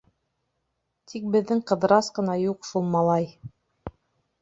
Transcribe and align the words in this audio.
Тик 1.11 1.27
беҙҙең 1.37 1.63
Ҡыҙырас 1.73 2.11
ҡына 2.19 2.41
юҡ 2.47 2.69
шул, 2.73 2.91
малай. 2.99 3.33